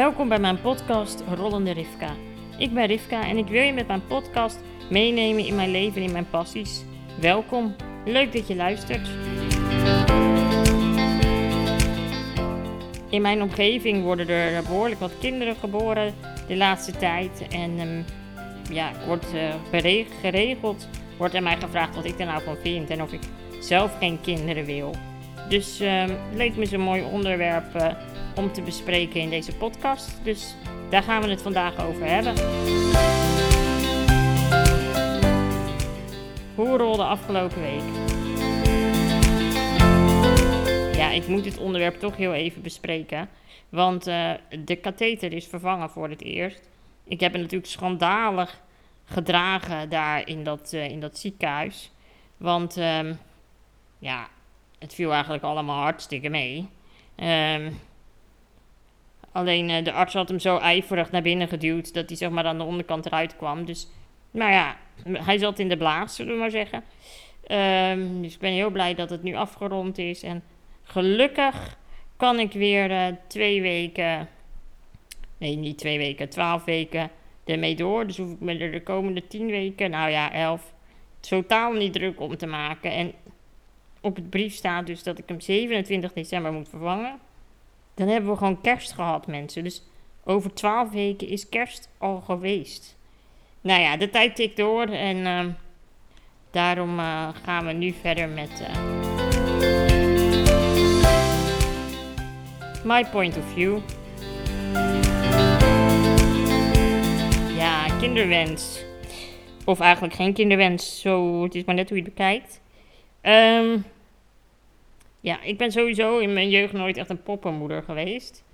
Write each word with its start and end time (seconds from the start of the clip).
Welkom 0.00 0.28
bij 0.28 0.38
mijn 0.38 0.60
podcast 0.60 1.22
Rollende 1.34 1.70
Rivka. 1.70 2.14
Ik 2.58 2.74
ben 2.74 2.86
Rivka 2.86 3.28
en 3.28 3.36
ik 3.36 3.46
wil 3.46 3.62
je 3.62 3.72
met 3.72 3.86
mijn 3.86 4.06
podcast 4.06 4.60
meenemen 4.90 5.46
in 5.46 5.54
mijn 5.54 5.70
leven 5.70 5.96
en 5.96 6.06
in 6.06 6.12
mijn 6.12 6.30
passies. 6.30 6.84
Welkom, 7.20 7.74
leuk 8.04 8.32
dat 8.32 8.48
je 8.48 8.56
luistert. 8.56 9.08
In 13.10 13.22
mijn 13.22 13.42
omgeving 13.42 14.02
worden 14.02 14.28
er 14.28 14.62
behoorlijk 14.62 15.00
wat 15.00 15.18
kinderen 15.18 15.56
geboren 15.56 16.14
de 16.48 16.56
laatste 16.56 16.92
tijd. 16.92 17.46
En 17.50 17.78
um, 17.78 18.04
ja, 18.70 18.92
wordt 19.06 19.34
uh, 19.34 19.54
geregeld, 20.20 20.88
wordt 21.18 21.34
er 21.34 21.42
mij 21.42 21.56
gevraagd 21.56 21.94
wat 21.94 22.04
ik 22.04 22.18
er 22.18 22.26
nou 22.26 22.42
van 22.42 22.56
vind 22.56 22.90
en 22.90 23.02
of 23.02 23.12
ik 23.12 23.22
zelf 23.60 23.98
geen 23.98 24.20
kinderen 24.20 24.64
wil. 24.64 24.94
Dus 25.50 25.80
uh, 25.80 26.04
leek 26.34 26.56
me 26.56 26.66
zo'n 26.66 26.80
mooi 26.80 27.02
onderwerp 27.02 27.74
uh, 27.74 27.92
om 28.36 28.52
te 28.52 28.62
bespreken 28.62 29.20
in 29.20 29.30
deze 29.30 29.56
podcast. 29.56 30.24
Dus 30.24 30.54
daar 30.90 31.02
gaan 31.02 31.22
we 31.22 31.28
het 31.28 31.42
vandaag 31.42 31.86
over 31.86 32.06
hebben. 32.06 32.34
Hoe 36.54 36.76
rolde 36.76 37.04
afgelopen 37.04 37.60
week? 37.60 37.82
Ja, 40.96 41.10
ik 41.10 41.26
moet 41.26 41.44
dit 41.44 41.58
onderwerp 41.58 41.98
toch 41.98 42.16
heel 42.16 42.34
even 42.34 42.62
bespreken. 42.62 43.28
Want 43.68 44.08
uh, 44.08 44.32
de 44.64 44.76
katheter 44.76 45.32
is 45.32 45.46
vervangen 45.46 45.90
voor 45.90 46.08
het 46.08 46.22
eerst. 46.22 46.68
Ik 47.04 47.20
heb 47.20 47.32
het 47.32 47.40
natuurlijk 47.40 47.70
schandalig 47.70 48.60
gedragen 49.04 49.88
daar 49.88 50.28
in 50.28 50.44
dat, 50.44 50.72
uh, 50.74 50.88
in 50.88 51.00
dat 51.00 51.18
ziekenhuis. 51.18 51.92
Want 52.36 52.76
um, 52.76 53.18
ja, 53.98 54.28
het 54.80 54.94
viel 54.94 55.12
eigenlijk 55.12 55.42
allemaal 55.42 55.82
hartstikke 55.82 56.28
mee. 56.28 56.68
Um, 57.16 57.78
alleen 59.32 59.68
uh, 59.68 59.84
de 59.84 59.92
arts 59.92 60.14
had 60.14 60.28
hem 60.28 60.38
zo 60.38 60.56
ijverig 60.56 61.10
naar 61.10 61.22
binnen 61.22 61.48
geduwd 61.48 61.94
dat 61.94 62.08
hij 62.08 62.16
zeg 62.16 62.30
maar 62.30 62.44
aan 62.44 62.58
de 62.58 62.64
onderkant 62.64 63.06
eruit 63.06 63.36
kwam. 63.36 63.64
Dus, 63.64 63.88
nou 64.30 64.52
ja, 64.52 64.76
hij 65.12 65.38
zat 65.38 65.58
in 65.58 65.68
de 65.68 65.76
blaas, 65.76 66.14
zullen 66.14 66.32
we 66.32 66.38
maar 66.38 66.50
zeggen. 66.50 66.84
Um, 67.90 68.22
dus 68.22 68.34
ik 68.34 68.40
ben 68.40 68.52
heel 68.52 68.70
blij 68.70 68.94
dat 68.94 69.10
het 69.10 69.22
nu 69.22 69.34
afgerond 69.34 69.98
is. 69.98 70.22
En 70.22 70.42
gelukkig 70.82 71.78
kan 72.16 72.38
ik 72.38 72.52
weer 72.52 72.90
uh, 72.90 73.06
twee 73.26 73.62
weken, 73.62 74.28
nee 75.38 75.56
niet 75.56 75.78
twee 75.78 75.98
weken, 75.98 76.28
twaalf 76.28 76.64
weken 76.64 77.10
ermee 77.44 77.74
door. 77.74 78.06
Dus 78.06 78.16
hoef 78.16 78.30
ik 78.32 78.40
me 78.40 78.58
er 78.58 78.72
de 78.72 78.82
komende 78.82 79.26
tien 79.26 79.46
weken, 79.46 79.90
nou 79.90 80.10
ja, 80.10 80.32
elf, 80.32 80.72
totaal 81.20 81.72
niet 81.72 81.92
druk 81.92 82.20
om 82.20 82.36
te 82.36 82.46
maken. 82.46 82.92
En 82.92 83.12
op 84.00 84.16
het 84.16 84.30
brief 84.30 84.54
staat 84.54 84.86
dus 84.86 85.02
dat 85.02 85.18
ik 85.18 85.24
hem 85.26 85.40
27 85.40 86.12
december 86.12 86.52
moet 86.52 86.68
vervangen. 86.68 87.18
Dan 87.94 88.08
hebben 88.08 88.30
we 88.30 88.36
gewoon 88.36 88.60
kerst 88.60 88.92
gehad, 88.92 89.26
mensen. 89.26 89.64
Dus 89.64 89.82
over 90.24 90.54
12 90.54 90.90
weken 90.90 91.28
is 91.28 91.48
kerst 91.48 91.88
al 91.98 92.20
geweest. 92.20 92.96
Nou 93.60 93.80
ja, 93.80 93.96
de 93.96 94.10
tijd 94.10 94.36
tikt 94.36 94.56
door 94.56 94.86
en 94.86 95.16
uh, 95.16 95.44
daarom 96.50 96.98
uh, 96.98 97.28
gaan 97.42 97.66
we 97.66 97.72
nu 97.72 97.92
verder 97.92 98.28
met. 98.28 98.50
Uh, 98.60 99.00
my 102.84 103.04
point 103.04 103.36
of 103.36 103.52
view. 103.52 103.78
Ja, 107.56 107.86
kinderwens. 107.98 108.84
Of 109.64 109.80
eigenlijk 109.80 110.14
geen 110.14 110.32
kinderwens, 110.32 111.00
zo, 111.00 111.42
het 111.42 111.54
is 111.54 111.64
maar 111.64 111.74
net 111.74 111.88
hoe 111.88 111.98
je 111.98 112.04
het 112.04 112.14
bekijkt. 112.14 112.60
Um, 113.22 113.84
ja, 115.20 115.42
ik 115.42 115.58
ben 115.58 115.72
sowieso 115.72 116.18
in 116.18 116.32
mijn 116.32 116.50
jeugd 116.50 116.72
nooit 116.72 116.96
echt 116.96 117.10
een 117.10 117.22
poppenmoeder 117.22 117.82
geweest. 117.82 118.44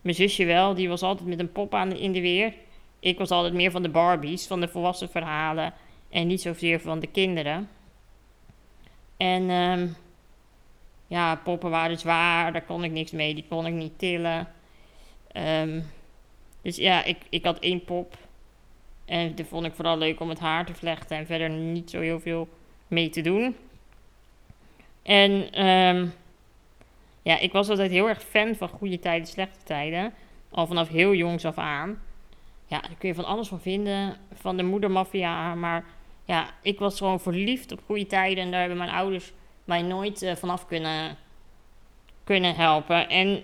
Mijn 0.00 0.16
zusje 0.16 0.44
wel, 0.44 0.74
die 0.74 0.88
was 0.88 1.02
altijd 1.02 1.28
met 1.28 1.38
een 1.38 1.52
pop 1.52 1.74
aan 1.74 1.92
in 1.92 2.12
de 2.12 2.20
weer. 2.20 2.54
Ik 3.00 3.18
was 3.18 3.30
altijd 3.30 3.54
meer 3.54 3.70
van 3.70 3.82
de 3.82 3.88
Barbies, 3.88 4.46
van 4.46 4.60
de 4.60 4.68
volwassen 4.68 5.10
verhalen. 5.10 5.74
En 6.08 6.26
niet 6.26 6.40
zozeer 6.40 6.80
van 6.80 7.00
de 7.00 7.06
kinderen. 7.06 7.68
En 9.16 9.50
um, 9.50 9.96
ja, 11.06 11.36
poppen 11.36 11.70
waren 11.70 11.98
zwaar, 11.98 12.52
daar 12.52 12.64
kon 12.64 12.84
ik 12.84 12.90
niks 12.90 13.10
mee, 13.10 13.34
die 13.34 13.44
kon 13.48 13.66
ik 13.66 13.72
niet 13.72 13.98
tillen. 13.98 14.48
Um, 15.36 15.84
dus 16.62 16.76
ja, 16.76 17.04
ik, 17.04 17.16
ik 17.28 17.44
had 17.44 17.58
één 17.58 17.84
pop. 17.84 18.16
En 19.04 19.34
dat 19.34 19.46
vond 19.46 19.66
ik 19.66 19.74
vooral 19.74 19.98
leuk 19.98 20.20
om 20.20 20.28
het 20.28 20.38
haar 20.38 20.66
te 20.66 20.74
vlechten 20.74 21.16
en 21.16 21.26
verder 21.26 21.50
niet 21.50 21.90
zo 21.90 22.00
heel 22.00 22.20
veel 22.20 22.48
mee 22.88 23.08
te 23.08 23.20
doen. 23.20 23.56
En 25.02 25.66
um, 25.66 26.12
ja, 27.22 27.38
ik 27.38 27.52
was 27.52 27.68
altijd 27.68 27.90
heel 27.90 28.08
erg 28.08 28.22
fan 28.22 28.54
van 28.54 28.68
goede 28.68 28.98
tijden, 28.98 29.26
slechte 29.26 29.64
tijden. 29.64 30.14
Al 30.50 30.66
vanaf 30.66 30.88
heel 30.88 31.14
jongs 31.14 31.44
af 31.44 31.58
aan. 31.58 32.02
Ja, 32.66 32.80
daar 32.80 32.96
kun 32.98 33.08
je 33.08 33.14
van 33.14 33.24
alles 33.24 33.48
van 33.48 33.60
vinden. 33.60 34.16
Van 34.32 34.56
de 34.56 34.62
moedermafia. 34.62 35.54
Maar 35.54 35.84
ja, 36.24 36.50
ik 36.62 36.78
was 36.78 36.98
gewoon 36.98 37.20
verliefd 37.20 37.72
op 37.72 37.80
goede 37.86 38.06
tijden. 38.06 38.44
En 38.44 38.50
daar 38.50 38.60
hebben 38.60 38.78
mijn 38.78 38.90
ouders 38.90 39.32
mij 39.64 39.82
nooit 39.82 40.22
uh, 40.22 40.34
vanaf 40.34 40.66
kunnen, 40.66 41.16
kunnen 42.24 42.54
helpen. 42.54 43.08
En 43.08 43.42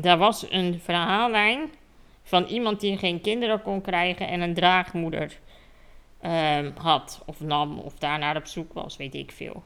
daar 0.00 0.18
was 0.18 0.50
een 0.50 0.80
verhaallijn 0.80 1.70
van 2.22 2.44
iemand 2.44 2.80
die 2.80 2.98
geen 2.98 3.20
kinderen 3.20 3.62
kon 3.62 3.80
krijgen 3.80 4.28
en 4.28 4.40
een 4.40 4.54
draagmoeder 4.54 5.38
um, 6.22 6.72
had. 6.76 7.22
Of 7.26 7.40
nam, 7.40 7.78
of 7.78 7.94
daar 7.94 8.18
naar 8.18 8.36
op 8.36 8.46
zoek 8.46 8.72
was, 8.72 8.96
weet 8.96 9.14
ik 9.14 9.32
veel. 9.32 9.62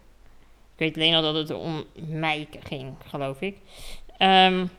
Ik 0.80 0.86
weet 0.86 0.96
alleen 0.96 1.14
al 1.14 1.22
dat 1.22 1.34
het 1.34 1.50
om 1.50 1.84
mij 1.94 2.48
ging, 2.62 2.94
geloof 3.06 3.40
ik. 3.40 3.56
Um, 4.18 4.70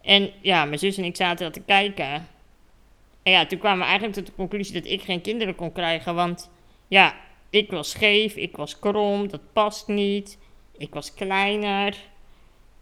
en 0.00 0.30
ja, 0.40 0.64
mijn 0.64 0.78
zus 0.78 0.96
en 0.96 1.04
ik 1.04 1.16
zaten 1.16 1.44
dat 1.44 1.54
te 1.54 1.60
kijken. 1.60 2.26
En 3.22 3.32
ja, 3.32 3.46
toen 3.46 3.58
kwamen 3.58 3.78
we 3.78 3.84
eigenlijk 3.84 4.14
tot 4.14 4.26
de 4.26 4.32
conclusie 4.36 4.74
dat 4.74 4.90
ik 4.90 5.02
geen 5.02 5.20
kinderen 5.20 5.54
kon 5.54 5.72
krijgen. 5.72 6.14
Want 6.14 6.50
ja, 6.88 7.14
ik 7.50 7.70
was 7.70 7.90
scheef, 7.90 8.34
ik 8.34 8.56
was 8.56 8.78
krom, 8.78 9.28
dat 9.28 9.52
past 9.52 9.88
niet. 9.88 10.38
Ik 10.78 10.94
was 10.94 11.14
kleiner. 11.14 11.96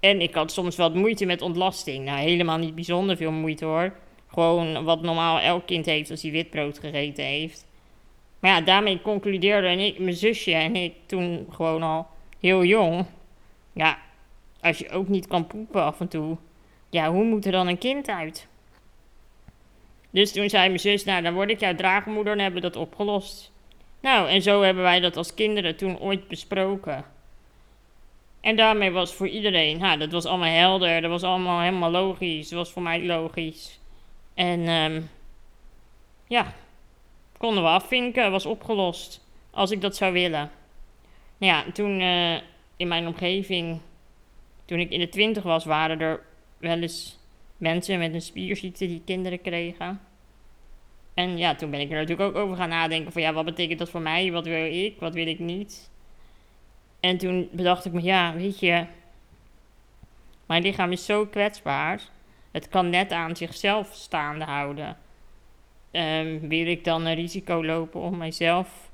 En 0.00 0.20
ik 0.20 0.34
had 0.34 0.52
soms 0.52 0.76
wat 0.76 0.94
moeite 0.94 1.24
met 1.24 1.42
ontlasting. 1.42 2.04
Nou, 2.04 2.18
helemaal 2.18 2.58
niet 2.58 2.74
bijzonder 2.74 3.16
veel 3.16 3.32
moeite 3.32 3.64
hoor. 3.64 3.92
Gewoon 4.26 4.84
wat 4.84 5.02
normaal 5.02 5.38
elk 5.38 5.66
kind 5.66 5.86
heeft 5.86 6.10
als 6.10 6.22
hij 6.22 6.30
witbrood 6.30 6.78
gegeten 6.78 7.24
heeft. 7.24 7.66
Maar 8.40 8.50
ja, 8.50 8.60
daarmee 8.60 9.02
concludeerden 9.02 9.78
ik, 9.78 9.98
mijn 9.98 10.16
zusje 10.16 10.52
en 10.52 10.76
ik 10.76 10.92
toen 11.06 11.46
gewoon 11.50 11.82
al 11.82 12.14
heel 12.46 12.64
jong. 12.64 13.06
Ja, 13.72 13.98
als 14.60 14.78
je 14.78 14.90
ook 14.90 15.08
niet 15.08 15.26
kan 15.26 15.46
poepen 15.46 15.82
af 15.82 16.00
en 16.00 16.08
toe. 16.08 16.36
Ja, 16.90 17.10
hoe 17.10 17.24
moet 17.24 17.46
er 17.46 17.52
dan 17.52 17.66
een 17.66 17.78
kind 17.78 18.08
uit? 18.08 18.46
Dus 20.10 20.32
toen 20.32 20.48
zei 20.48 20.66
mijn 20.66 20.80
zus, 20.80 21.04
nou 21.04 21.22
dan 21.22 21.34
word 21.34 21.50
ik 21.50 21.60
jouw 21.60 21.74
draagmoeder 21.74 22.32
en 22.32 22.38
hebben 22.38 22.62
dat 22.62 22.76
opgelost. 22.76 23.52
Nou, 24.00 24.28
en 24.28 24.42
zo 24.42 24.62
hebben 24.62 24.82
wij 24.82 25.00
dat 25.00 25.16
als 25.16 25.34
kinderen 25.34 25.76
toen 25.76 25.98
ooit 25.98 26.28
besproken. 26.28 27.04
En 28.40 28.56
daarmee 28.56 28.90
was 28.90 29.14
voor 29.14 29.28
iedereen, 29.28 29.78
nou, 29.78 29.98
dat 29.98 30.12
was 30.12 30.24
allemaal 30.24 30.52
helder, 30.52 31.00
dat 31.00 31.10
was 31.10 31.22
allemaal 31.22 31.60
helemaal 31.60 31.90
logisch, 31.90 32.48
dat 32.48 32.58
was 32.58 32.70
voor 32.70 32.82
mij 32.82 33.04
logisch. 33.04 33.80
En 34.34 34.68
um, 34.68 35.10
ja, 36.26 36.52
konden 37.38 37.62
we 37.62 37.68
afvinken, 37.68 38.30
was 38.30 38.46
opgelost, 38.46 39.26
als 39.50 39.70
ik 39.70 39.80
dat 39.80 39.96
zou 39.96 40.12
willen. 40.12 40.50
Nou 41.38 41.52
ja, 41.52 41.72
toen 41.72 42.00
uh, 42.00 42.34
in 42.76 42.88
mijn 42.88 43.06
omgeving, 43.06 43.80
toen 44.64 44.78
ik 44.78 44.90
in 44.90 45.00
de 45.00 45.08
twintig 45.08 45.42
was, 45.42 45.64
waren 45.64 46.00
er 46.00 46.20
wel 46.58 46.80
eens 46.80 47.18
mensen 47.56 47.98
met 47.98 48.14
een 48.14 48.22
spierziekte 48.22 48.86
die 48.86 49.02
kinderen 49.04 49.40
kregen. 49.40 50.00
En 51.14 51.38
ja, 51.38 51.54
toen 51.54 51.70
ben 51.70 51.80
ik 51.80 51.90
er 51.90 51.96
natuurlijk 51.96 52.28
ook 52.28 52.42
over 52.42 52.56
gaan 52.56 52.68
nadenken 52.68 53.12
van 53.12 53.22
ja, 53.22 53.32
wat 53.32 53.44
betekent 53.44 53.78
dat 53.78 53.90
voor 53.90 54.00
mij? 54.00 54.32
Wat 54.32 54.46
wil 54.46 54.64
ik? 54.64 54.94
Wat 54.98 55.14
wil 55.14 55.26
ik 55.26 55.38
niet? 55.38 55.90
En 57.00 57.18
toen 57.18 57.48
bedacht 57.52 57.84
ik 57.84 57.92
me, 57.92 58.02
ja, 58.02 58.34
weet 58.34 58.58
je, 58.58 58.86
mijn 60.46 60.62
lichaam 60.62 60.92
is 60.92 61.04
zo 61.04 61.26
kwetsbaar. 61.26 62.00
Het 62.50 62.68
kan 62.68 62.90
net 62.90 63.12
aan 63.12 63.36
zichzelf 63.36 63.94
staande 63.94 64.44
houden. 64.44 64.96
Um, 65.92 66.48
wil 66.48 66.66
ik 66.66 66.84
dan 66.84 67.04
een 67.04 67.14
risico 67.14 67.64
lopen 67.64 68.00
om 68.00 68.16
mijzelf 68.16 68.85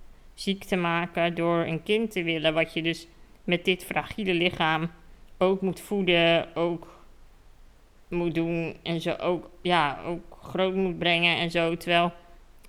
ziek 0.43 0.65
te 0.65 0.77
maken 0.77 1.35
door 1.35 1.59
een 1.59 1.83
kind 1.83 2.11
te 2.11 2.23
willen, 2.23 2.55
wat 2.55 2.75
je 2.75 2.83
dus 2.83 3.06
met 3.44 3.65
dit 3.65 3.85
fragiele 3.85 4.35
lichaam 4.35 4.91
ook 5.39 5.61
moet 5.61 5.81
voeden, 5.81 6.56
ook 6.56 7.05
moet 8.09 8.35
doen 8.35 8.77
en 8.83 9.00
zo 9.00 9.12
ook, 9.12 9.50
ja, 9.62 10.00
ook 10.06 10.39
groot 10.43 10.75
moet 10.75 10.99
brengen 10.99 11.37
en 11.37 11.50
zo. 11.50 11.77
Terwijl, 11.77 12.12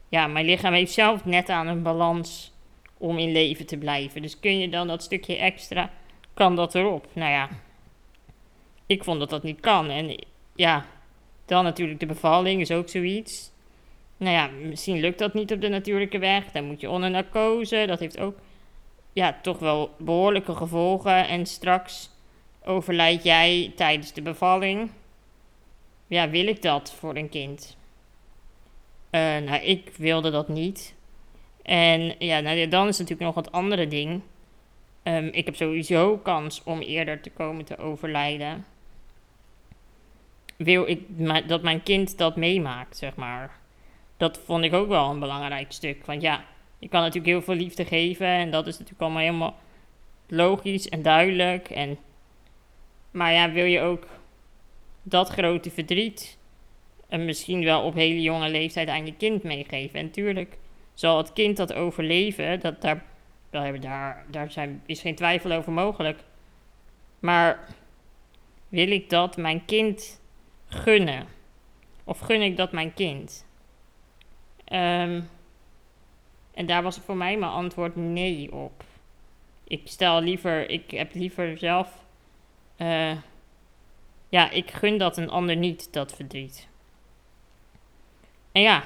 ja, 0.09 0.27
mijn 0.27 0.45
lichaam 0.45 0.73
heeft 0.73 0.93
zelf 0.93 1.25
net 1.25 1.49
aan 1.49 1.67
een 1.67 1.83
balans 1.83 2.51
om 2.97 3.17
in 3.17 3.31
leven 3.31 3.65
te 3.65 3.77
blijven. 3.77 4.21
Dus 4.21 4.39
kun 4.39 4.59
je 4.59 4.69
dan 4.69 4.87
dat 4.87 5.03
stukje 5.03 5.37
extra, 5.37 5.91
kan 6.33 6.55
dat 6.55 6.75
erop? 6.75 7.07
Nou 7.13 7.31
ja, 7.31 7.49
ik 8.85 9.03
vond 9.03 9.19
dat 9.19 9.29
dat 9.29 9.43
niet 9.43 9.59
kan. 9.59 9.89
En 9.89 10.25
ja, 10.55 10.85
dan 11.45 11.63
natuurlijk 11.63 11.99
de 11.99 12.05
bevalling 12.05 12.61
is 12.61 12.71
ook 12.71 12.89
zoiets. 12.89 13.52
Nou 14.17 14.31
ja, 14.31 14.47
misschien 14.47 14.99
lukt 14.99 15.19
dat 15.19 15.33
niet 15.33 15.51
op 15.51 15.61
de 15.61 15.69
natuurlijke 15.69 16.17
weg. 16.17 16.51
Dan 16.51 16.65
moet 16.65 16.81
je 16.81 16.89
onder 16.89 17.09
narcose. 17.09 17.85
Dat 17.87 17.99
heeft 17.99 18.19
ook 18.19 18.35
ja, 19.13 19.39
toch 19.41 19.59
wel 19.59 19.95
behoorlijke 19.97 20.55
gevolgen. 20.55 21.27
En 21.27 21.45
straks 21.45 22.09
overlijd 22.63 23.23
jij 23.23 23.71
tijdens 23.75 24.13
de 24.13 24.21
bevalling. 24.21 24.89
ja, 26.07 26.29
wil 26.29 26.47
ik 26.47 26.61
dat 26.61 26.93
voor 26.93 27.15
een 27.15 27.29
kind? 27.29 27.77
Uh, 29.11 29.21
nou, 29.21 29.61
ik 29.61 29.91
wilde 29.97 30.31
dat 30.31 30.47
niet. 30.47 30.95
En 31.61 32.15
ja, 32.19 32.39
nou, 32.39 32.67
dan 32.67 32.87
is 32.87 32.97
natuurlijk 32.97 33.35
nog 33.35 33.45
het 33.45 33.51
andere 33.51 33.87
ding. 33.87 34.21
Um, 35.03 35.27
ik 35.27 35.45
heb 35.45 35.55
sowieso 35.55 36.17
kans 36.17 36.63
om 36.63 36.79
eerder 36.79 37.21
te 37.21 37.29
komen 37.29 37.65
te 37.65 37.77
overlijden. 37.77 38.65
Wil 40.55 40.87
ik 40.87 41.01
dat 41.47 41.61
mijn 41.61 41.83
kind 41.83 42.17
dat 42.17 42.35
meemaakt, 42.35 42.97
zeg 42.97 43.15
maar. 43.15 43.61
Dat 44.23 44.39
vond 44.45 44.63
ik 44.63 44.73
ook 44.73 44.87
wel 44.87 45.09
een 45.09 45.19
belangrijk 45.19 45.71
stuk. 45.71 46.05
Want 46.05 46.21
ja, 46.21 46.43
je 46.79 46.87
kan 46.87 47.01
natuurlijk 47.01 47.27
heel 47.27 47.41
veel 47.41 47.55
liefde 47.55 47.85
geven. 47.85 48.27
En 48.27 48.51
dat 48.51 48.67
is 48.67 48.73
natuurlijk 48.73 49.01
allemaal 49.01 49.21
helemaal 49.21 49.55
logisch 50.27 50.89
en 50.89 51.01
duidelijk. 51.01 51.69
En, 51.69 51.97
maar 53.11 53.33
ja, 53.33 53.51
wil 53.51 53.65
je 53.65 53.79
ook 53.79 54.07
dat 55.01 55.29
grote 55.29 55.71
verdriet 55.71 56.37
en 57.07 57.25
misschien 57.25 57.63
wel 57.63 57.81
op 57.81 57.93
hele 57.93 58.21
jonge 58.21 58.49
leeftijd 58.49 58.87
aan 58.87 59.05
je 59.05 59.15
kind 59.15 59.43
meegeven. 59.43 59.99
En 59.99 60.11
tuurlijk 60.11 60.57
zal 60.93 61.17
het 61.17 61.33
kind 61.33 61.57
dat 61.57 61.73
overleven, 61.73 62.59
dat 62.59 62.81
daar, 62.81 63.03
daar, 63.49 64.25
daar, 64.31 64.51
zijn, 64.51 64.83
is 64.85 65.01
geen 65.01 65.15
twijfel 65.15 65.51
over 65.51 65.71
mogelijk. 65.71 66.19
Maar 67.19 67.67
wil 68.69 68.91
ik 68.91 69.09
dat 69.09 69.37
mijn 69.37 69.65
kind 69.65 70.21
gunnen? 70.67 71.27
Of 72.03 72.19
gun 72.19 72.41
ik 72.41 72.57
dat 72.57 72.71
mijn 72.71 72.93
kind? 72.93 73.45
Ehm, 74.73 75.21
en 76.53 76.65
daar 76.65 76.83
was 76.83 76.97
voor 76.97 77.17
mij 77.17 77.37
mijn 77.37 77.51
antwoord 77.51 77.95
nee 77.95 78.51
op. 78.53 78.83
Ik 79.63 79.81
stel 79.83 80.21
liever, 80.21 80.69
ik 80.69 80.91
heb 80.91 81.13
liever 81.13 81.57
zelf. 81.57 82.05
Uh, 82.77 83.11
ja, 84.29 84.49
ik 84.49 84.71
gun 84.71 84.97
dat 84.97 85.17
een 85.17 85.29
ander 85.29 85.55
niet, 85.55 85.93
dat 85.93 86.15
verdriet. 86.15 86.67
En 88.51 88.61
ja, 88.61 88.83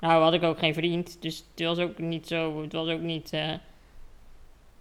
nou 0.00 0.22
had 0.22 0.32
ik 0.32 0.42
ook 0.42 0.58
geen 0.58 0.74
vriend, 0.74 1.22
dus 1.22 1.44
het 1.54 1.66
was 1.66 1.78
ook 1.78 1.98
niet 1.98 2.26
zo, 2.26 2.62
het 2.62 2.72
was 2.72 2.88
ook 2.88 3.00
niet 3.00 3.32
uh, 3.32 3.52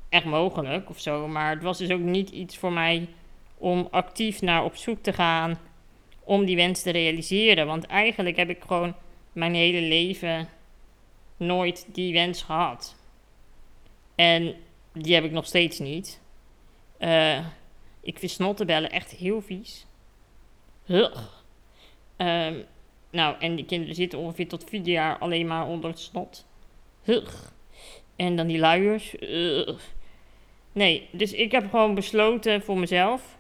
echt 0.10 0.26
mogelijk 0.26 0.90
of 0.90 1.00
zo. 1.00 1.28
Maar 1.28 1.50
het 1.50 1.64
was 1.64 1.78
dus 1.78 1.92
ook 1.92 2.00
niet 2.00 2.30
iets 2.30 2.58
voor 2.58 2.72
mij 2.72 3.08
om 3.58 3.88
actief 3.92 4.42
naar 4.42 4.64
op 4.64 4.76
zoek 4.76 5.04
te 5.04 5.14
gaan 5.14 5.58
om 6.24 6.46
die 6.46 6.56
wens 6.56 6.82
te 6.82 6.92
realiseren. 6.92 7.68
Want 7.68 7.86
eigenlijk 7.86 8.36
heb 8.36 8.50
ik 8.50 8.64
gewoon 8.68 8.96
mijn 9.34 9.54
hele 9.54 9.82
leven 9.82 10.50
nooit 11.38 11.86
die 11.88 12.14
wens 12.14 12.42
gehad. 12.42 12.96
En 14.16 14.56
die 14.94 15.14
heb 15.14 15.24
ik 15.24 15.32
nog 15.32 15.46
steeds 15.46 15.80
niet. 15.80 16.22
Uh, 17.00 17.46
ik 18.02 18.20
vind 18.20 18.32
snottenbellen 18.32 18.92
echt 18.92 19.12
heel 19.12 19.42
vies. 19.42 19.86
Um, 20.88 22.66
nou, 23.10 23.36
en 23.40 23.56
die 23.56 23.66
kinderen 23.66 23.96
zitten 23.96 24.20
ongeveer 24.20 24.48
tot 24.48 24.70
vier 24.70 24.82
jaar 24.82 25.18
alleen 25.18 25.48
maar 25.48 25.68
onder 25.68 25.90
het 25.90 26.00
snot. 26.00 26.46
En 28.16 28.36
dan 28.36 28.48
die 28.48 28.60
luiers. 28.60 29.16
Nee, 30.72 31.08
dus 31.12 31.34
ik 31.34 31.52
heb 31.52 31.70
gewoon 31.70 31.96
besloten 31.96 32.62
voor 32.62 32.78
mezelf. 32.78 33.38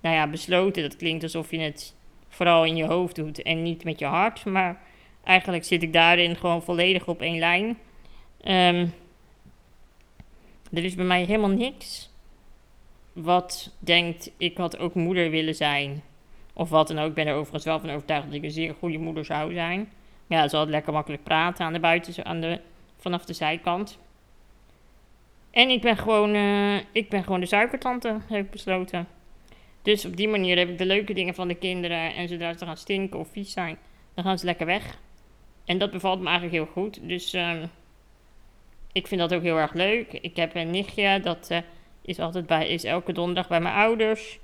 Nou 0.00 0.14
ja, 0.14 0.26
besloten, 0.26 0.82
dat 0.82 0.96
klinkt 0.96 1.22
alsof 1.22 1.50
je 1.50 1.58
het 1.58 1.94
vooral 2.28 2.64
in 2.64 2.76
je 2.76 2.84
hoofd 2.84 3.14
doet 3.14 3.42
en 3.42 3.62
niet 3.62 3.84
met 3.84 3.98
je 3.98 4.04
hart. 4.04 4.44
Maar 4.44 4.82
eigenlijk 5.28 5.64
zit 5.64 5.82
ik 5.82 5.92
daarin 5.92 6.36
gewoon 6.36 6.62
volledig 6.62 7.06
op 7.06 7.20
één 7.20 7.38
lijn. 7.38 7.66
Um, 8.44 8.94
er 10.72 10.84
is 10.84 10.94
bij 10.94 11.04
mij 11.04 11.24
helemaal 11.24 11.48
niks 11.48 12.10
wat 13.12 13.76
denkt, 13.78 14.30
ik 14.36 14.56
had 14.56 14.78
ook 14.78 14.94
moeder 14.94 15.30
willen 15.30 15.54
zijn. 15.54 16.02
Of 16.52 16.68
wat 16.68 16.88
dan 16.88 16.98
ook. 16.98 17.08
Ik 17.08 17.14
ben 17.14 17.26
er 17.26 17.34
overigens 17.34 17.64
wel 17.64 17.80
van 17.80 17.90
overtuigd 17.90 18.26
dat 18.26 18.34
ik 18.34 18.42
een 18.42 18.50
zeer 18.50 18.74
goede 18.78 18.98
moeder 18.98 19.24
zou 19.24 19.52
zijn. 19.52 19.92
Ja, 20.26 20.48
ze 20.48 20.56
had 20.56 20.68
lekker 20.68 20.92
makkelijk 20.92 21.22
praten 21.22 21.64
aan 21.64 21.72
de 21.72 21.80
buiten, 21.80 22.24
aan 22.24 22.40
de, 22.40 22.60
vanaf 22.96 23.24
de 23.24 23.32
zijkant. 23.32 23.98
En 25.50 25.68
ik 25.68 25.80
ben 25.80 25.96
gewoon, 25.96 26.34
uh, 26.34 26.76
ik 26.92 27.08
ben 27.08 27.24
gewoon 27.24 27.40
de 27.40 27.46
suikertante, 27.46 28.18
heb 28.28 28.44
ik 28.44 28.50
besloten. 28.50 29.08
Dus 29.82 30.04
op 30.04 30.16
die 30.16 30.28
manier 30.28 30.58
heb 30.58 30.68
ik 30.68 30.78
de 30.78 30.86
leuke 30.86 31.14
dingen 31.14 31.34
van 31.34 31.48
de 31.48 31.54
kinderen. 31.54 32.14
En 32.14 32.28
zodra 32.28 32.56
ze 32.56 32.64
gaan 32.64 32.76
stinken 32.76 33.18
of 33.18 33.28
vies 33.32 33.52
zijn, 33.52 33.78
dan 34.14 34.24
gaan 34.24 34.38
ze 34.38 34.44
lekker 34.44 34.66
weg. 34.66 34.98
En 35.68 35.78
dat 35.78 35.90
bevalt 35.90 36.20
me 36.20 36.26
eigenlijk 36.26 36.54
heel 36.54 36.72
goed. 36.72 37.08
Dus 37.08 37.34
uh, 37.34 37.62
ik 38.92 39.06
vind 39.06 39.20
dat 39.20 39.34
ook 39.34 39.42
heel 39.42 39.56
erg 39.56 39.72
leuk. 39.72 40.12
Ik 40.12 40.36
heb 40.36 40.54
een 40.54 40.70
nichtje, 40.70 41.20
dat 41.20 41.48
uh, 41.50 41.58
is 42.02 42.18
altijd 42.18 42.46
bij, 42.46 42.68
is 42.68 42.84
elke 42.84 43.12
donderdag 43.12 43.48
bij 43.48 43.60
mijn 43.60 43.74
ouders. 43.74 44.38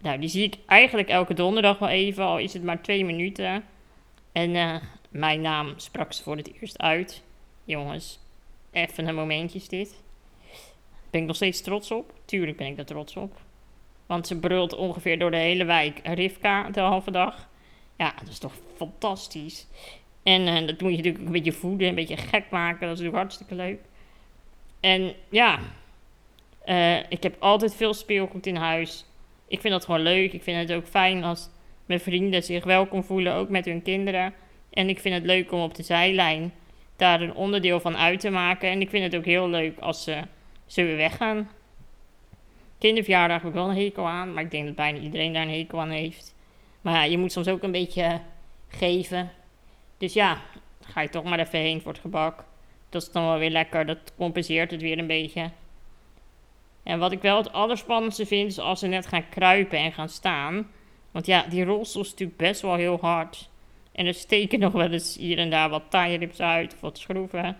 Nou, 0.00 0.18
die 0.18 0.28
zie 0.28 0.42
ik 0.42 0.56
eigenlijk 0.66 1.08
elke 1.08 1.34
donderdag 1.34 1.78
wel 1.78 1.88
even, 1.88 2.24
al 2.24 2.38
is 2.38 2.52
het 2.52 2.62
maar 2.62 2.82
twee 2.82 3.04
minuten. 3.04 3.64
En 4.32 4.50
uh, 4.54 4.76
mijn 5.08 5.40
naam 5.40 5.72
sprak 5.76 6.12
ze 6.12 6.22
voor 6.22 6.36
het 6.36 6.52
eerst 6.60 6.78
uit. 6.78 7.22
Jongens, 7.64 8.18
even 8.70 9.08
een 9.08 9.14
momentje 9.14 9.58
is 9.58 9.68
dit. 9.68 10.02
Ben 11.10 11.20
ik 11.20 11.26
nog 11.26 11.36
steeds 11.36 11.60
trots 11.60 11.90
op? 11.90 12.12
Tuurlijk 12.24 12.56
ben 12.56 12.66
ik 12.66 12.78
er 12.78 12.86
trots 12.86 13.16
op. 13.16 13.40
Want 14.06 14.26
ze 14.26 14.38
brult 14.38 14.74
ongeveer 14.74 15.18
door 15.18 15.30
de 15.30 15.36
hele 15.36 15.64
wijk 15.64 16.00
Rivka 16.02 16.70
de 16.70 16.80
halve 16.80 17.10
dag. 17.10 17.48
Ja, 17.96 18.14
dat 18.18 18.28
is 18.28 18.38
toch 18.38 18.54
fantastisch. 18.76 19.66
En 20.26 20.46
uh, 20.46 20.66
dat 20.66 20.80
moet 20.80 20.90
je 20.90 20.96
natuurlijk 20.96 21.24
een 21.24 21.32
beetje 21.32 21.52
voeden, 21.52 21.88
een 21.88 21.94
beetje 21.94 22.16
gek 22.16 22.44
maken. 22.50 22.80
Dat 22.80 22.98
is 22.98 23.02
natuurlijk 23.02 23.16
hartstikke 23.16 23.54
leuk. 23.54 23.80
En 24.80 25.12
ja, 25.28 25.58
uh, 26.66 26.98
ik 26.98 27.22
heb 27.22 27.36
altijd 27.38 27.74
veel 27.74 27.94
speelgoed 27.94 28.46
in 28.46 28.56
huis 28.56 29.06
ik 29.48 29.60
vind 29.60 29.72
dat 29.72 29.84
gewoon 29.84 30.00
leuk. 30.00 30.32
Ik 30.32 30.42
vind 30.42 30.68
het 30.68 30.78
ook 30.78 30.86
fijn 30.86 31.24
als 31.24 31.48
mijn 31.86 32.00
vrienden 32.00 32.42
zich 32.42 32.64
welkom 32.64 33.04
voelen, 33.04 33.34
ook 33.34 33.48
met 33.48 33.64
hun 33.64 33.82
kinderen. 33.82 34.34
En 34.70 34.88
ik 34.88 34.98
vind 34.98 35.14
het 35.14 35.24
leuk 35.24 35.52
om 35.52 35.60
op 35.60 35.74
de 35.74 35.82
zijlijn 35.82 36.52
daar 36.96 37.20
een 37.20 37.34
onderdeel 37.34 37.80
van 37.80 37.96
uit 37.96 38.20
te 38.20 38.30
maken. 38.30 38.70
En 38.70 38.80
ik 38.80 38.90
vind 38.90 39.04
het 39.04 39.16
ook 39.16 39.24
heel 39.24 39.48
leuk 39.48 39.78
als 39.78 40.04
ze, 40.04 40.22
ze 40.66 40.82
weer 40.82 40.96
weggaan. 40.96 41.50
Kinderverjaardag 42.78 43.38
heb 43.38 43.48
ik 43.48 43.54
wel 43.54 43.68
een 43.68 43.76
hekel 43.76 44.06
aan, 44.06 44.32
maar 44.32 44.42
ik 44.42 44.50
denk 44.50 44.66
dat 44.66 44.74
bijna 44.74 44.98
iedereen 44.98 45.32
daar 45.32 45.42
een 45.42 45.58
hekel 45.58 45.80
aan 45.80 45.90
heeft. 45.90 46.34
Maar 46.80 46.94
ja, 46.94 47.02
je 47.02 47.18
moet 47.18 47.32
soms 47.32 47.48
ook 47.48 47.62
een 47.62 47.72
beetje 47.72 48.20
geven. 48.68 49.30
Dus 49.98 50.12
ja, 50.12 50.40
ga 50.80 51.00
je 51.00 51.08
toch 51.08 51.24
maar 51.24 51.38
even 51.38 51.58
heen 51.58 51.80
voor 51.80 51.92
het 51.92 52.00
gebak. 52.00 52.44
Dat 52.88 53.02
is 53.02 53.10
dan 53.10 53.24
wel 53.24 53.38
weer 53.38 53.50
lekker, 53.50 53.86
dat 53.86 53.98
compenseert 54.16 54.70
het 54.70 54.80
weer 54.80 54.98
een 54.98 55.06
beetje. 55.06 55.50
En 56.82 56.98
wat 56.98 57.12
ik 57.12 57.22
wel 57.22 57.36
het 57.36 57.52
allerspannendste 57.52 58.26
vind, 58.26 58.50
is 58.50 58.58
als 58.58 58.78
ze 58.78 58.86
net 58.86 59.06
gaan 59.06 59.28
kruipen 59.28 59.78
en 59.78 59.92
gaan 59.92 60.08
staan. 60.08 60.70
Want 61.10 61.26
ja, 61.26 61.42
die 61.42 61.64
rolstoel 61.64 62.02
is 62.02 62.10
natuurlijk 62.10 62.38
best 62.38 62.60
wel 62.60 62.74
heel 62.74 62.98
hard. 63.00 63.48
En 63.92 64.06
er 64.06 64.14
steken 64.14 64.58
nog 64.58 64.72
wel 64.72 64.90
eens 64.90 65.16
hier 65.16 65.38
en 65.38 65.50
daar 65.50 65.68
wat 65.68 65.90
tie-rips 65.90 66.40
uit 66.40 66.74
of 66.74 66.80
wat 66.80 66.98
schroeven. 66.98 67.56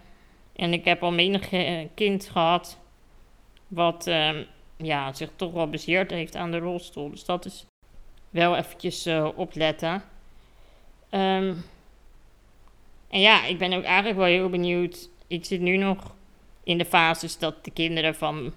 En 0.56 0.72
ik 0.72 0.84
heb 0.84 1.02
al 1.02 1.12
menig 1.12 1.52
eh, 1.52 1.86
kind 1.94 2.28
gehad 2.28 2.78
wat 3.68 4.06
um, 4.06 4.46
ja, 4.76 5.12
zich 5.12 5.30
toch 5.36 5.52
wel 5.52 5.68
bezeerd 5.68 6.10
heeft 6.10 6.36
aan 6.36 6.50
de 6.50 6.58
rolstoel. 6.58 7.10
Dus 7.10 7.24
dat 7.24 7.44
is 7.44 7.66
wel 8.30 8.56
eventjes 8.56 9.06
uh, 9.06 9.28
opletten. 9.34 10.02
Um, 11.10 11.64
en 13.08 13.20
ja, 13.20 13.44
ik 13.44 13.58
ben 13.58 13.72
ook 13.72 13.84
eigenlijk 13.84 14.16
wel 14.16 14.26
heel 14.26 14.48
benieuwd. 14.48 15.08
Ik 15.26 15.44
zit 15.44 15.60
nu 15.60 15.76
nog 15.76 16.14
in 16.64 16.78
de 16.78 16.84
fases 16.84 17.38
dat 17.38 17.64
de 17.64 17.70
kinderen 17.70 18.14
van 18.14 18.52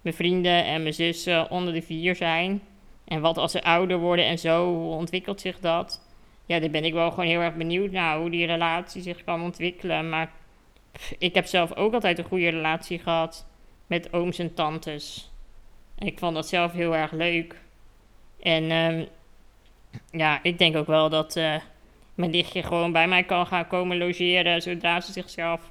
mijn 0.00 0.14
vrienden 0.14 0.64
en 0.64 0.82
mijn 0.82 0.94
zussen 0.94 1.50
onder 1.50 1.74
de 1.74 1.82
vier 1.82 2.16
zijn. 2.16 2.62
En 3.04 3.20
wat 3.20 3.38
als 3.38 3.52
ze 3.52 3.62
ouder 3.62 3.98
worden 3.98 4.24
en 4.24 4.38
zo, 4.38 4.74
hoe 4.74 4.94
ontwikkelt 4.94 5.40
zich 5.40 5.60
dat? 5.60 6.08
Ja, 6.46 6.58
daar 6.58 6.70
ben 6.70 6.84
ik 6.84 6.92
wel 6.92 7.10
gewoon 7.10 7.26
heel 7.28 7.40
erg 7.40 7.54
benieuwd 7.54 7.90
naar 7.90 8.18
hoe 8.18 8.30
die 8.30 8.46
relatie 8.46 9.02
zich 9.02 9.24
kan 9.24 9.42
ontwikkelen. 9.42 10.08
Maar 10.08 10.32
ik 11.18 11.34
heb 11.34 11.46
zelf 11.46 11.74
ook 11.74 11.94
altijd 11.94 12.18
een 12.18 12.24
goede 12.24 12.48
relatie 12.48 12.98
gehad 12.98 13.46
met 13.86 14.12
ooms 14.12 14.38
en 14.38 14.54
tantes. 14.54 15.30
Ik 15.98 16.18
vond 16.18 16.34
dat 16.34 16.48
zelf 16.48 16.72
heel 16.72 16.96
erg 16.96 17.12
leuk. 17.12 17.60
En 18.40 18.70
um, 18.70 19.06
ja, 20.10 20.42
ik 20.42 20.58
denk 20.58 20.76
ook 20.76 20.86
wel 20.86 21.08
dat 21.08 21.36
uh, 21.36 21.56
mijn 22.20 22.32
nichtje 22.32 22.62
gewoon 22.62 22.92
bij 22.92 23.08
mij 23.08 23.24
kan 23.24 23.46
gaan 23.46 23.66
komen 23.66 23.98
logeren 23.98 24.62
zodra 24.62 25.00
ze 25.00 25.12
zichzelf 25.12 25.70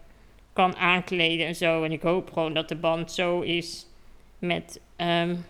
kan 0.54 0.76
aankleden 0.76 1.48
en 1.48 1.56
zo. 1.56 1.84
En 1.84 1.92
ik 1.92 2.02
hoop 2.02 2.32
gewoon 2.32 2.54
dat 2.54 2.70
de 2.70 2.76
band 2.76 3.12
zo 3.12 3.42
is 3.42 3.88
met, 4.40 4.82
um, 4.98 5.46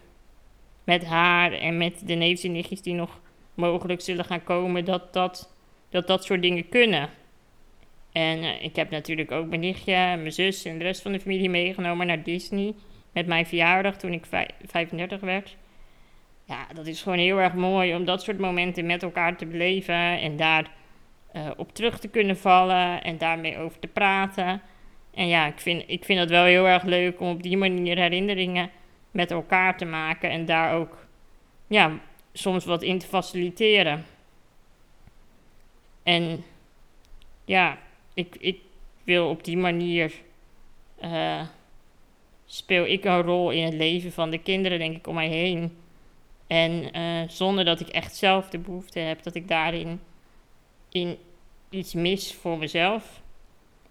met 0.83 1.05
haar 1.05 1.51
en 1.51 1.77
met 1.77 2.07
de 2.07 2.13
neefjes 2.13 2.43
en 2.43 2.51
nichtjes 2.51 2.81
die 2.81 2.93
nog 2.93 3.19
mogelijk 3.53 4.01
zullen 4.01 4.25
gaan 4.25 4.43
komen, 4.43 4.85
dat 4.85 5.13
dat, 5.13 5.55
dat, 5.89 6.07
dat 6.07 6.23
soort 6.23 6.41
dingen 6.41 6.69
kunnen. 6.69 7.09
En 8.11 8.43
uh, 8.43 8.63
ik 8.63 8.75
heb 8.75 8.89
natuurlijk 8.89 9.31
ook 9.31 9.47
mijn 9.47 9.61
nichtje, 9.61 9.93
mijn 9.93 10.31
zus 10.31 10.65
en 10.65 10.77
de 10.77 10.83
rest 10.83 11.01
van 11.01 11.11
de 11.11 11.19
familie 11.19 11.49
meegenomen 11.49 12.07
naar 12.07 12.23
Disney. 12.23 12.73
Met 13.13 13.27
mijn 13.27 13.45
verjaardag 13.45 13.97
toen 13.97 14.13
ik 14.13 14.25
35 14.65 15.19
werd. 15.19 15.55
Ja, 16.45 16.67
dat 16.73 16.87
is 16.87 17.01
gewoon 17.01 17.17
heel 17.17 17.39
erg 17.39 17.53
mooi 17.53 17.95
om 17.95 18.05
dat 18.05 18.23
soort 18.23 18.39
momenten 18.39 18.85
met 18.85 19.03
elkaar 19.03 19.37
te 19.37 19.45
beleven. 19.45 20.19
En 20.19 20.37
daar 20.37 20.71
uh, 21.33 21.49
op 21.57 21.73
terug 21.73 21.99
te 21.99 22.07
kunnen 22.07 22.37
vallen 22.37 23.03
en 23.03 23.17
daarmee 23.17 23.57
over 23.57 23.79
te 23.79 23.87
praten. 23.87 24.61
En 25.13 25.27
ja, 25.27 25.47
ik 25.47 25.59
vind, 25.59 25.83
ik 25.87 26.05
vind 26.05 26.19
het 26.19 26.29
wel 26.29 26.43
heel 26.43 26.67
erg 26.67 26.83
leuk 26.83 27.19
om 27.19 27.29
op 27.29 27.43
die 27.43 27.57
manier 27.57 27.97
herinneringen 27.97 28.71
met 29.11 29.31
elkaar 29.31 29.77
te 29.77 29.85
maken 29.85 30.29
en 30.29 30.45
daar 30.45 30.73
ook 30.73 31.07
ja, 31.67 31.99
soms 32.33 32.65
wat 32.65 32.81
in 32.81 32.99
te 32.99 33.07
faciliteren. 33.07 34.05
En 36.03 36.43
ja, 37.45 37.77
ik, 38.13 38.35
ik 38.39 38.59
wil 39.03 39.29
op 39.29 39.43
die 39.43 39.57
manier. 39.57 40.13
eh, 40.99 41.41
speel 42.45 42.85
ik 42.85 43.05
een 43.05 43.21
rol 43.21 43.51
in 43.51 43.63
het 43.63 43.73
leven 43.73 44.11
van 44.11 44.29
de 44.29 44.37
kinderen, 44.37 44.79
denk 44.79 44.95
ik, 44.95 45.07
om 45.07 45.15
mij 45.15 45.27
heen. 45.27 45.77
En 46.47 46.91
eh, 46.91 47.21
zonder 47.27 47.65
dat 47.65 47.79
ik 47.79 47.87
echt 47.87 48.15
zelf 48.15 48.49
de 48.49 48.57
behoefte 48.57 48.99
heb 48.99 49.23
dat 49.23 49.35
ik 49.35 49.47
daarin 49.47 49.99
in 50.91 51.17
iets 51.69 51.93
mis 51.93 52.33
voor 52.33 52.57
mezelf. 52.57 53.21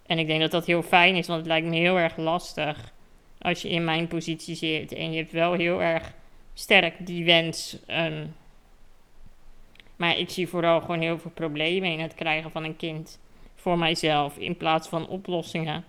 En 0.07 0.19
ik 0.19 0.27
denk 0.27 0.41
dat 0.41 0.51
dat 0.51 0.67
heel 0.67 0.83
fijn 0.83 1.17
is, 1.17 1.27
want 1.27 1.39
het 1.39 1.49
lijkt 1.49 1.67
me 1.67 1.77
heel 1.77 1.99
erg 1.99 2.17
lastig 2.17 2.93
als 3.39 3.63
je 3.63 3.69
in 3.69 3.85
mijn 3.85 4.09
positie 4.09 4.55
zit 4.55 4.93
en 4.93 5.13
je 5.13 5.19
hebt 5.19 5.33
wel 5.33 5.53
heel 5.53 5.83
erg 5.83 6.13
sterk 6.55 7.07
die 7.07 7.25
wens. 7.25 7.79
ehm, 7.87 8.27
maar 9.97 10.19
ik 10.19 10.31
zie 10.31 10.49
vooral 10.49 10.81
gewoon 10.81 11.01
heel 11.01 11.19
veel 11.19 11.31
problemen 11.31 11.93
in 11.93 12.01
het 12.01 12.15
krijgen 12.15 12.51
van 12.51 12.65
een 12.65 12.77
kind 12.77 13.21
voor 13.55 13.79
mijzelf 13.79 14.37
in 14.37 14.57
plaats 14.57 14.89
van 14.89 15.09
oplossingen. 15.09 15.85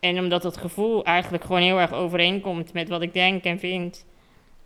En 0.00 0.18
omdat 0.18 0.42
dat 0.42 0.56
gevoel 0.56 1.04
eigenlijk 1.04 1.44
gewoon 1.44 1.62
heel 1.62 1.80
erg 1.80 1.92
overeenkomt 1.92 2.72
met 2.72 2.88
wat 2.88 3.02
ik 3.02 3.12
denk 3.12 3.44
en 3.44 3.58
vind, 3.58 4.06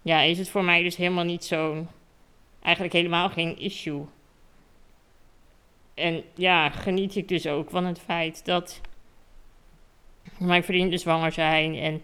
ja, 0.02 0.20
is 0.20 0.38
het 0.38 0.48
voor 0.48 0.64
mij 0.64 0.82
dus 0.82 0.96
helemaal 0.96 1.24
niet 1.24 1.44
zo'n, 1.44 1.88
eigenlijk 2.62 2.94
helemaal 2.94 3.28
geen 3.28 3.58
issue. 3.58 4.04
En 5.98 6.22
ja, 6.34 6.70
geniet 6.70 7.16
ik 7.16 7.28
dus 7.28 7.46
ook 7.46 7.70
van 7.70 7.84
het 7.84 7.98
feit 7.98 8.44
dat 8.44 8.80
mijn 10.38 10.64
vrienden 10.64 10.98
zwanger 10.98 11.32
zijn 11.32 11.74
en, 11.74 12.02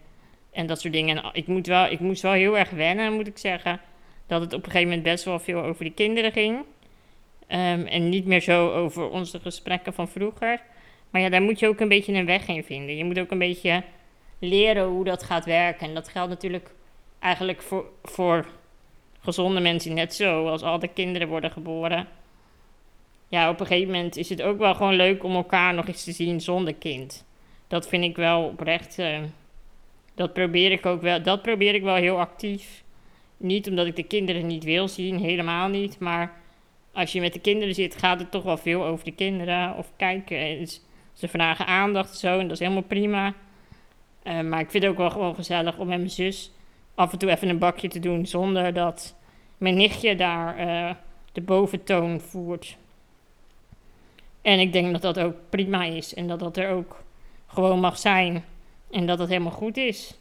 en 0.51 0.67
dat 0.67 0.81
soort 0.81 0.93
dingen. 0.93 1.23
En 1.23 1.31
ik, 1.33 1.47
moet 1.47 1.67
wel, 1.67 1.87
ik 1.87 2.01
moest 2.01 2.23
wel 2.23 2.33
heel 2.33 2.59
erg 2.59 2.71
wennen, 2.71 3.13
moet 3.13 3.27
ik 3.27 3.39
zeggen, 3.39 3.81
dat 4.27 4.41
het 4.41 4.53
op 4.53 4.59
een 4.59 4.71
gegeven 4.71 4.89
moment 4.89 5.03
best 5.07 5.25
wel 5.25 5.39
veel 5.39 5.63
over 5.63 5.85
de 5.85 5.93
kinderen 5.93 6.33
ging. 6.33 6.65
Ehm, 7.47 7.87
en 7.87 8.09
niet 8.09 8.27
meer 8.27 8.41
zo 8.41 8.71
over 8.73 9.11
onze 9.11 9.41
gesprekken 9.41 9.95
van 9.95 10.09
vroeger. 10.09 10.61
Maar 11.11 11.21
ja, 11.21 11.29
daar 11.29 11.43
moet 11.43 11.59
je 11.59 11.69
ook 11.69 11.81
een 11.81 11.89
beetje 11.89 12.13
een 12.13 12.27
weg 12.27 12.49
in 12.49 12.65
vinden. 12.65 12.97
Je 12.97 13.05
moet 13.05 13.19
ook 13.19 13.31
een 13.31 13.39
beetje 13.39 13.83
leren 14.39 14.87
hoe 14.87 15.05
dat 15.05 15.23
gaat 15.23 15.45
werken. 15.45 15.89
En 15.89 15.95
dat 15.95 16.09
geldt 16.09 16.29
natuurlijk 16.29 16.71
eigenlijk 17.19 17.63
voor, 17.63 17.85
voor 18.03 18.47
gezonde 19.21 19.61
mensen 19.61 19.95
net 19.95 20.15
zo. 20.15 20.49
Als 20.49 20.63
al 20.63 20.79
de 20.79 20.89
kinderen 20.89 21.29
worden 21.29 21.51
geboren. 21.51 22.09
Ja, 23.35 23.51
op 23.51 23.61
een 23.61 23.67
gegeven 23.67 23.93
moment 23.93 24.17
is 24.17 24.29
het 24.29 24.43
ook 24.43 24.59
wel 24.59 24.75
gewoon 24.75 24.95
leuk 24.95 25.25
om 25.25 25.35
elkaar 25.35 25.75
nog 25.75 25.87
eens 25.87 26.05
te 26.05 26.13
zien 26.13 26.41
zonder 26.41 26.75
kind. 26.75 27.25
Dat 27.67 27.89
vind 27.89 28.05
ik 28.05 28.17
wel 28.17 28.45
oprecht. 28.45 28.99
eh, 28.99 29.19
dat 30.15 30.33
probeer 30.33 30.73
ik 30.73 30.87
ook 30.87 31.03
wel. 31.03 31.23
Dat 31.23 31.43
probeer 31.43 31.75
ik 31.75 31.83
wel 31.83 31.95
heel 31.95 32.19
actief. 32.19 32.85
Niet 33.37 33.69
omdat 33.69 33.87
ik 33.87 33.97
de 33.97 34.03
kinderen 34.03 34.47
niet 34.47 34.65
wil 34.65 34.89
zien, 34.89 35.19
helemaal 35.19 35.69
niet. 35.69 35.99
Maar 35.99 36.33
als 36.93 37.13
je 37.13 37.21
met 37.21 37.33
de 37.33 37.39
kinderen 37.39 37.75
zit, 37.75 37.97
gaat 37.97 38.19
het 38.19 38.31
toch 38.31 38.43
wel 38.43 38.57
veel 38.57 38.85
over 38.85 39.05
de 39.05 39.15
kinderen. 39.15 39.77
Of 39.77 39.93
kijken. 39.97 40.39
En 40.39 40.67
ze 41.13 41.29
vragen 41.29 41.67
aandacht 41.67 42.19
zo. 42.19 42.39
En 42.39 42.43
dat 42.43 42.53
is 42.53 42.59
helemaal 42.59 42.83
prima. 42.83 43.35
Eh, 44.23 44.41
maar 44.41 44.61
ik 44.61 44.71
vind 44.71 44.83
het 44.83 44.93
ook 44.93 44.99
wel 44.99 45.11
gewoon 45.11 45.35
gezellig 45.35 45.79
om 45.79 45.87
met 45.87 45.99
mijn 45.99 46.11
zus 46.11 46.53
af 46.95 47.13
en 47.13 47.19
toe 47.19 47.31
even 47.31 47.49
een 47.49 47.59
bakje 47.59 47.89
te 47.89 48.01
doen. 48.01 48.27
Zonder 48.27 48.73
dat 48.73 49.17
mijn 49.59 49.77
nichtje 49.77 50.17
daar 50.17 50.57
eh, 50.57 50.95
de 51.33 51.41
boventoon 51.41 52.21
voert. 52.21 52.77
En 54.45 54.61
ik 54.61 54.73
denk 54.73 54.93
dat 54.93 55.03
dat 55.03 55.19
ook 55.19 55.35
prima 55.49 55.85
is. 55.85 56.15
En 56.15 56.27
dat 56.27 56.39
dat 56.39 56.57
er 56.57 56.71
ook 56.71 57.03
gewoon 57.47 57.81
mag 57.81 57.99
zijn. 57.99 58.45
En 58.91 59.07
dat 59.07 59.19
het 59.19 59.29
helemaal 59.29 59.53
goed 59.53 59.77
is. 59.77 60.15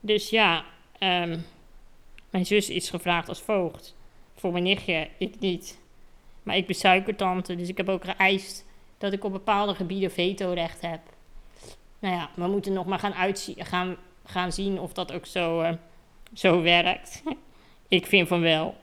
Dus 0.00 0.30
ja, 0.30 0.64
ehm, 0.98 1.38
mijn 2.30 2.46
zus 2.46 2.70
is 2.70 2.90
gevraagd 2.90 3.28
als 3.28 3.40
voogd. 3.40 3.96
Voor 4.34 4.52
mijn 4.52 4.64
nichtje, 4.64 5.08
ik 5.18 5.38
niet. 5.38 5.78
Maar 6.42 6.56
ik 6.56 6.66
ben 6.66 6.76
suikertante, 6.76 7.56
dus 7.56 7.68
ik 7.68 7.76
heb 7.76 7.88
ook 7.88 8.04
geëist 8.04 8.66
dat 8.98 9.12
ik 9.12 9.24
op 9.24 9.32
bepaalde 9.32 9.74
gebieden 9.74 10.10
vetorecht 10.10 10.80
heb. 10.80 11.00
Nou 11.98 12.14
ja, 12.14 12.30
we 12.34 12.46
moeten 12.46 12.72
nog 12.72 12.86
maar 12.86 12.98
gaan, 12.98 13.14
uitzien, 13.14 13.64
gaan, 13.64 13.96
gaan 14.24 14.52
zien 14.52 14.80
of 14.80 14.92
dat 14.92 15.12
ook 15.12 15.26
zo, 15.26 15.60
eh, 15.60 15.72
zo 16.32 16.62
werkt. 16.62 17.22
ik 17.88 18.06
vind 18.06 18.28
van 18.28 18.40
wel. 18.40 18.76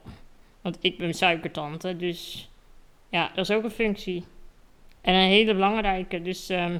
Want 0.61 0.77
ik 0.81 0.97
ben 0.97 1.13
suikertante, 1.13 1.97
dus 1.97 2.49
ja, 3.09 3.31
dat 3.35 3.49
is 3.49 3.55
ook 3.55 3.63
een 3.63 3.71
functie. 3.71 4.25
En 5.01 5.13
een 5.13 5.29
hele 5.29 5.53
belangrijke. 5.53 6.21
Dus 6.21 6.49
ehm, 6.49 6.77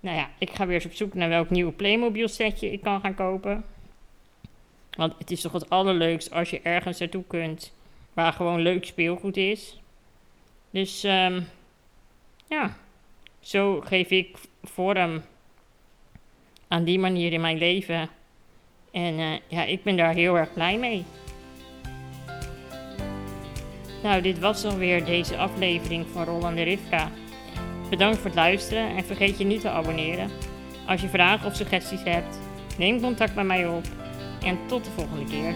nou 0.00 0.16
ja, 0.16 0.30
ik 0.38 0.50
ga 0.50 0.66
weer 0.66 0.74
eens 0.74 0.84
op 0.84 0.92
zoek 0.92 1.14
naar 1.14 1.28
welk 1.28 1.50
nieuwe 1.50 1.72
Playmobil 1.72 2.28
setje 2.28 2.72
ik 2.72 2.80
kan 2.80 3.00
gaan 3.00 3.14
kopen. 3.14 3.64
Want 4.90 5.14
het 5.18 5.30
is 5.30 5.40
toch 5.40 5.52
het 5.52 5.70
allerleukst 5.70 6.30
als 6.32 6.50
je 6.50 6.60
ergens 6.60 6.98
naartoe 6.98 7.24
kunt 7.26 7.72
waar 8.12 8.32
gewoon 8.32 8.60
leuk 8.60 8.84
speelgoed 8.84 9.36
is. 9.36 9.80
Dus 10.70 11.04
ehm, 11.04 11.42
ja, 12.48 12.76
zo 13.40 13.80
geef 13.80 14.10
ik 14.10 14.38
vorm 14.62 15.22
aan 16.68 16.84
die 16.84 16.98
manier 16.98 17.32
in 17.32 17.40
mijn 17.40 17.58
leven. 17.58 18.08
En 18.90 19.18
eh, 19.18 19.32
ja, 19.48 19.64
ik 19.64 19.82
ben 19.82 19.96
daar 19.96 20.14
heel 20.14 20.36
erg 20.36 20.52
blij 20.52 20.78
mee. 20.78 21.04
Nou, 24.02 24.22
dit 24.22 24.38
was 24.38 24.62
dan 24.62 24.78
weer 24.78 25.04
deze 25.04 25.36
aflevering 25.36 26.06
van 26.12 26.24
Roland 26.24 26.56
de 26.56 26.62
Rivka. 26.62 27.10
Bedankt 27.90 28.16
voor 28.16 28.26
het 28.26 28.34
luisteren 28.34 28.96
en 28.96 29.04
vergeet 29.04 29.38
je 29.38 29.44
niet 29.44 29.60
te 29.60 29.70
abonneren. 29.70 30.30
Als 30.86 31.00
je 31.00 31.08
vragen 31.08 31.46
of 31.46 31.56
suggesties 31.56 32.02
hebt, 32.04 32.38
neem 32.78 33.00
contact 33.00 33.34
met 33.34 33.46
mij 33.46 33.66
op. 33.66 33.84
En 34.44 34.58
tot 34.66 34.84
de 34.84 34.90
volgende 34.90 35.24
keer. 35.24 35.52